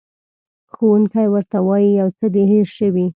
ښوونکی 0.73 1.25
ورته 1.33 1.57
وایي، 1.67 1.89
یو 2.01 2.09
څه 2.17 2.25
دې 2.33 2.43
هېر 2.51 2.67
شوي. 2.77 3.05